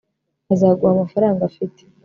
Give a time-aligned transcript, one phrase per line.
[0.53, 1.81] azaguha amafaranga afite